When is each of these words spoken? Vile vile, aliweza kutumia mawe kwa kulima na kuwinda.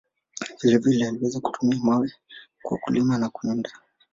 Vile 0.61 0.77
vile, 0.77 1.07
aliweza 1.07 1.39
kutumia 1.39 1.79
mawe 1.83 2.11
kwa 2.61 2.77
kulima 2.77 3.17
na 3.17 3.29
kuwinda. 3.29 3.71